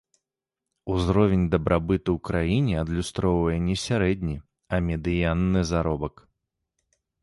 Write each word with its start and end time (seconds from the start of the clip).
Узровень 0.93 1.43
дабрабыту 1.53 2.09
ў 2.17 2.31
краіне 2.31 2.73
адлюстроўвае 2.85 3.59
не 3.69 3.75
сярэдні, 3.85 4.35
а 4.75 4.85
медыянны 4.91 5.59
заробак. 5.75 6.15